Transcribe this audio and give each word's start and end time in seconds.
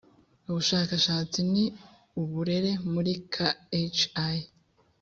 ubushakashatsi 0.49 1.39
n 1.53 1.55
uburere 2.21 2.71
muri 2.91 3.13
khi 3.33 4.29